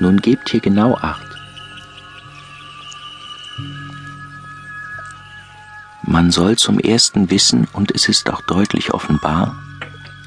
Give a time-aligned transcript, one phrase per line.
[0.00, 1.26] Nun gebt hier genau acht.
[6.02, 9.54] Man soll zum ersten wissen, und es ist auch deutlich offenbar,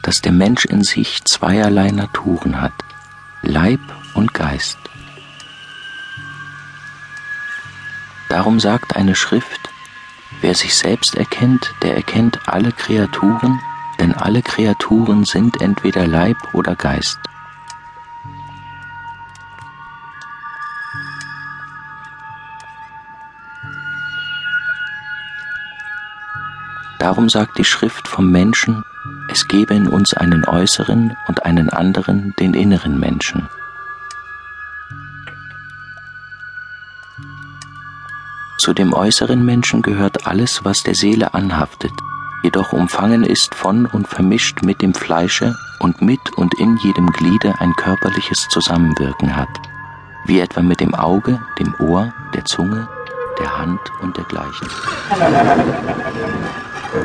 [0.03, 2.71] dass der Mensch in sich zweierlei Naturen hat,
[3.41, 3.81] Leib
[4.13, 4.77] und Geist.
[8.29, 9.69] Darum sagt eine Schrift,
[10.41, 13.59] wer sich selbst erkennt, der erkennt alle Kreaturen,
[13.99, 17.19] denn alle Kreaturen sind entweder Leib oder Geist.
[27.03, 28.85] Darum sagt die Schrift vom Menschen,
[29.27, 33.49] es gebe in uns einen äußeren und einen anderen, den inneren Menschen.
[38.57, 41.91] Zu dem äußeren Menschen gehört alles, was der Seele anhaftet,
[42.41, 47.53] jedoch umfangen ist von und vermischt mit dem Fleische und mit und in jedem Gliede
[47.59, 49.49] ein körperliches Zusammenwirken hat,
[50.23, 52.87] wie etwa mit dem Auge, dem Ohr, der Zunge,
[53.41, 54.69] der Hand und dergleichen.
[56.94, 57.02] Und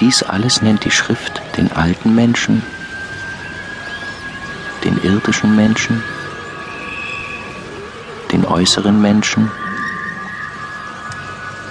[0.00, 2.64] dies alles nennt die Schrift den alten Menschen,
[4.82, 6.02] den irdischen Menschen,
[8.32, 9.48] den äußeren Menschen,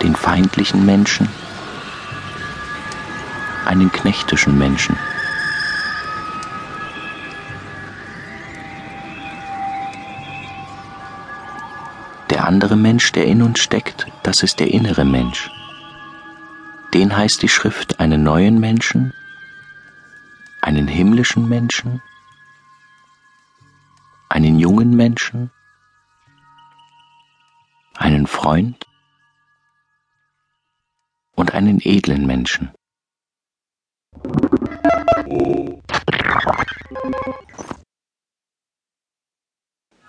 [0.01, 1.28] den feindlichen Menschen,
[3.66, 4.97] einen knechtischen Menschen.
[12.29, 15.50] Der andere Mensch, der in uns steckt, das ist der innere Mensch.
[16.94, 19.13] Den heißt die Schrift einen neuen Menschen,
[20.62, 22.02] einen himmlischen Menschen,
[24.29, 25.52] einen jungen Menschen,
[27.96, 28.88] einen Freund
[31.35, 32.72] und einen edlen Menschen.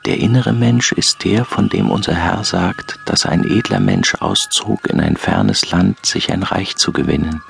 [0.06, 4.86] Der innere Mensch ist der, von dem unser Herr sagt, dass ein edler Mensch auszog
[4.86, 7.42] in ein fernes Land, sich ein Reich zu gewinnen.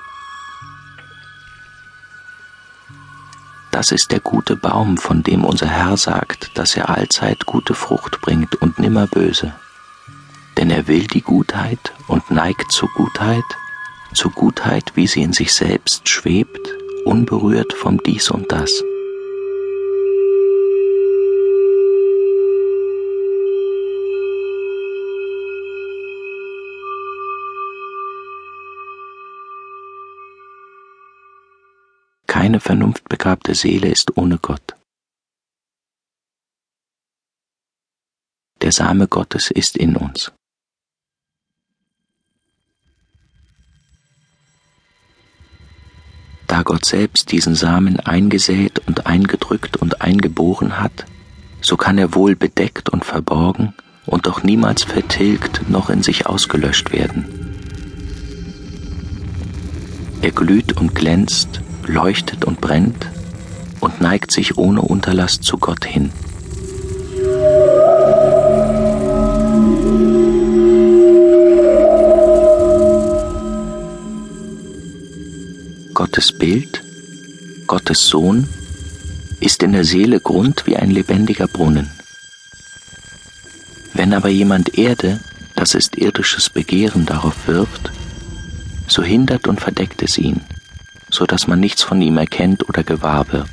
[3.72, 8.20] Das ist der gute Baum, von dem unser Herr sagt, dass er allzeit gute Frucht
[8.20, 9.52] bringt und nimmer böse.
[10.56, 13.44] Denn er will die Gutheit und neigt zur Gutheit,
[14.12, 18.82] zur Gutheit, wie sie in sich selbst schwebt, unberührt vom Dies und Das.
[32.26, 34.76] Keine vernunftbegabte Seele ist ohne Gott.
[38.60, 40.32] Der Same Gottes ist in uns.
[46.54, 51.04] Da Gott selbst diesen Samen eingesät und eingedrückt und eingeboren hat,
[51.60, 53.74] so kann er wohl bedeckt und verborgen
[54.06, 57.24] und doch niemals vertilgt noch in sich ausgelöscht werden.
[60.22, 63.08] Er glüht und glänzt leuchtet und brennt
[63.80, 66.12] und neigt sich ohne Unterlass zu Gott hin.
[76.14, 76.80] Gottes Bild,
[77.66, 78.48] Gottes Sohn,
[79.40, 81.90] ist in der Seele Grund wie ein lebendiger Brunnen.
[83.94, 85.18] Wenn aber jemand Erde,
[85.56, 87.90] das ist irdisches Begehren, darauf wirft,
[88.86, 90.40] so hindert und verdeckt es ihn
[91.10, 93.50] so dass man nichts von ihm erkennt oder gewahr wird.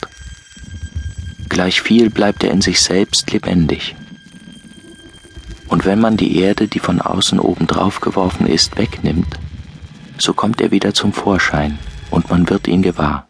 [1.50, 3.96] Gleichviel bleibt er in sich selbst lebendig.
[5.68, 9.40] Und wenn man die Erde, die von außen oben drauf geworfen ist, wegnimmt,
[10.19, 11.80] so kommt er wieder zum Vorschein
[12.12, 13.28] und man wird ihn gewahr.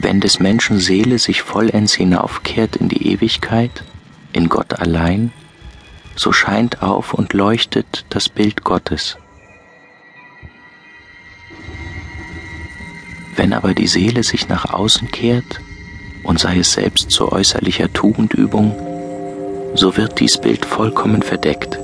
[0.00, 3.84] Wenn des Menschen Seele sich vollends hinaufkehrt in die Ewigkeit,
[4.32, 5.32] in Gott allein,
[6.16, 9.18] so scheint auf und leuchtet das Bild Gottes.
[13.36, 15.60] Wenn aber die Seele sich nach außen kehrt,
[16.24, 18.87] und sei es selbst zu äußerlicher Tugendübung,
[19.78, 21.78] so wird dies Bild vollkommen verdeckt.